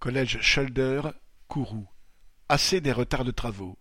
Collège 0.00 0.40
Scholder, 0.40 1.02
Kourou. 1.46 1.86
Assez 2.48 2.80
des 2.80 2.90
retards 2.90 3.26
de 3.26 3.32
travaux. 3.32 3.76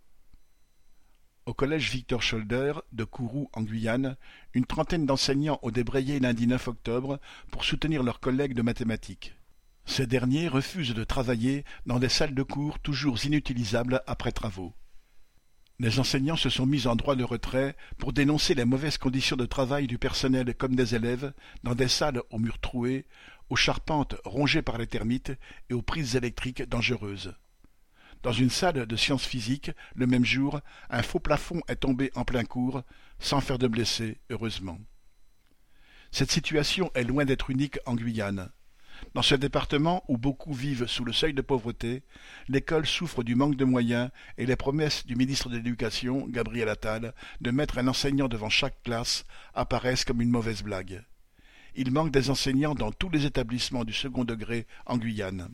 Au 1.46 1.54
collège 1.54 1.92
Victor 1.92 2.22
Scholder 2.22 2.74
de 2.92 3.06
Kourou 3.06 3.50
en 3.54 3.62
Guyane, 3.62 4.18
une 4.54 4.66
trentaine 4.66 5.06
d'enseignants 5.06 5.60
ont 5.62 5.72
débrayé 5.72 6.20
lundi 6.20 6.46
9 6.46 6.68
octobre 6.68 7.22
pour 7.52 7.64
soutenir 7.64 8.04
leurs 8.04 8.20
collègues 8.20 8.54
de 8.54 8.62
mathématiques. 8.62 9.34
Ces 9.86 10.08
derniers 10.08 10.50
refusent 10.50 10.94
de 10.94 11.06
travailler 11.06 11.64
dans 11.86 12.00
des 12.00 12.10
salles 12.10 12.36
de 12.36 12.44
cours 12.44 12.80
toujours 12.80 13.24
inutilisables 13.24 14.04
après 14.06 14.34
travaux. 14.34 14.74
Les 15.80 15.98
enseignants 15.98 16.36
se 16.36 16.50
sont 16.50 16.66
mis 16.66 16.88
en 16.88 16.98
droit 16.98 17.16
de 17.16 17.24
retrait 17.24 17.76
pour 17.98 18.12
dénoncer 18.12 18.54
les 18.54 18.66
mauvaises 18.66 18.98
conditions 18.98 19.38
de 19.38 19.46
travail 19.46 19.88
du 19.88 19.98
personnel 19.98 20.54
comme 20.54 20.76
des 20.76 20.94
élèves 20.94 21.32
dans 21.64 21.74
des 21.74 21.88
salles 21.88 22.22
aux 22.32 22.38
murs 22.38 22.60
troués, 22.60 23.06
aux 23.50 23.56
charpentes 23.56 24.16
rongées 24.26 24.62
par 24.62 24.78
les 24.78 24.88
termites 24.88 25.32
et 25.70 25.74
aux 25.74 25.82
prises 25.82 26.18
électriques 26.18 26.64
dangereuses. 26.64 27.34
Dans 28.24 28.34
une 28.34 28.50
salle 28.50 28.86
de 28.86 28.96
sciences 28.98 29.26
physiques, 29.26 29.72
le 29.96 30.06
même 30.06 30.26
jour, 30.26 30.60
un 30.90 31.02
faux 31.02 31.22
plafond 31.22 31.62
est 31.70 31.78
tombé 31.78 32.12
en 32.14 32.26
plein 32.26 32.44
cours, 32.44 32.84
sans 33.20 33.40
faire 33.40 33.58
de 33.58 33.68
blessés, 33.68 34.20
heureusement. 34.30 34.78
Cette 36.12 36.32
situation 36.32 36.92
est 36.94 37.06
loin 37.06 37.24
d'être 37.24 37.50
unique 37.50 37.80
en 37.86 37.96
Guyane. 37.96 38.52
Dans 39.16 39.24
ce 39.24 39.34
département 39.34 40.04
où 40.08 40.18
beaucoup 40.18 40.54
vivent 40.54 40.86
sous 40.86 41.04
le 41.04 41.14
seuil 41.14 41.34
de 41.34 41.42
pauvreté, 41.42 42.04
l'école 42.48 42.86
souffre 42.86 43.24
du 43.24 43.34
manque 43.34 43.56
de 43.56 43.66
moyens 43.66 44.12
et 44.38 44.46
les 44.46 44.56
promesses 44.56 45.06
du 45.06 45.16
ministre 45.16 45.50
de 45.50 45.58
l'Éducation, 45.58 46.28
Gabriel 46.28 46.70
Attal, 46.70 47.16
de 47.42 47.52
mettre 47.52 47.80
un 47.80 47.88
enseignant 47.88 48.28
devant 48.28 48.50
chaque 48.50 48.84
classe 48.84 49.26
apparaissent 49.56 50.06
comme 50.06 50.22
une 50.22 50.30
mauvaise 50.30 50.62
blague. 50.62 51.04
Il 51.76 51.92
manque 51.92 52.12
des 52.12 52.30
enseignants 52.30 52.76
dans 52.76 52.92
tous 52.92 53.10
les 53.10 53.26
établissements 53.26 53.84
du 53.84 53.94
second 53.94 54.26
degré 54.26 54.68
en 54.86 54.98
Guyane. 54.98 55.50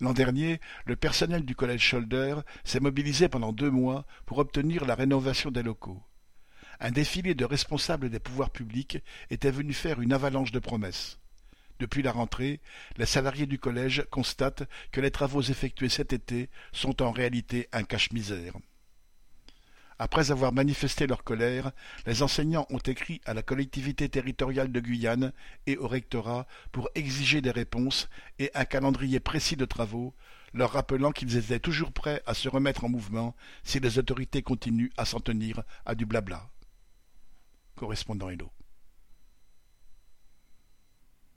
L'an 0.00 0.12
dernier, 0.12 0.60
le 0.84 0.96
personnel 0.96 1.44
du 1.44 1.54
collège 1.54 1.86
Scholder 1.88 2.36
s'est 2.64 2.80
mobilisé 2.80 3.28
pendant 3.28 3.52
deux 3.52 3.70
mois 3.70 4.06
pour 4.26 4.38
obtenir 4.38 4.84
la 4.84 4.94
rénovation 4.94 5.50
des 5.50 5.62
locaux. 5.62 6.02
Un 6.80 6.90
défilé 6.90 7.34
de 7.34 7.44
responsables 7.44 8.10
des 8.10 8.20
pouvoirs 8.20 8.50
publics 8.50 8.98
était 9.30 9.50
venu 9.50 9.72
faire 9.72 10.00
une 10.00 10.14
avalanche 10.14 10.52
de 10.52 10.58
promesses. 10.58 11.18
Depuis 11.80 12.02
la 12.02 12.12
rentrée, 12.12 12.60
les 12.98 13.06
salariés 13.06 13.46
du 13.46 13.58
collège 13.58 14.04
constatent 14.10 14.68
que 14.92 15.00
les 15.00 15.10
travaux 15.10 15.40
effectués 15.40 15.88
cet 15.88 16.12
été 16.12 16.50
sont 16.72 17.00
en 17.00 17.10
réalité 17.10 17.68
un 17.72 17.84
cache-misère. 17.84 18.52
Après 19.98 20.30
avoir 20.30 20.52
manifesté 20.52 21.06
leur 21.06 21.24
colère, 21.24 21.72
les 22.06 22.22
enseignants 22.22 22.66
ont 22.68 22.78
écrit 22.78 23.22
à 23.24 23.32
la 23.32 23.42
collectivité 23.42 24.10
territoriale 24.10 24.70
de 24.70 24.80
Guyane 24.80 25.32
et 25.66 25.78
au 25.78 25.88
rectorat 25.88 26.46
pour 26.70 26.90
exiger 26.94 27.40
des 27.40 27.50
réponses 27.50 28.10
et 28.38 28.50
un 28.54 28.66
calendrier 28.66 29.18
précis 29.18 29.56
de 29.56 29.64
travaux, 29.64 30.14
leur 30.52 30.72
rappelant 30.72 31.12
qu'ils 31.12 31.38
étaient 31.38 31.60
toujours 31.60 31.92
prêts 31.92 32.22
à 32.26 32.34
se 32.34 32.50
remettre 32.50 32.84
en 32.84 32.90
mouvement 32.90 33.34
si 33.62 33.80
les 33.80 33.98
autorités 33.98 34.42
continuent 34.42 34.92
à 34.98 35.06
s'en 35.06 35.20
tenir 35.20 35.62
à 35.86 35.94
du 35.94 36.04
blabla. 36.04 36.50
Correspondant 37.74 38.28
Hello. 38.28 38.52